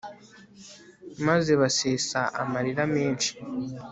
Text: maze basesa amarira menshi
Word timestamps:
maze 1.27 1.51
basesa 1.61 2.19
amarira 2.41 2.83
menshi 2.95 3.31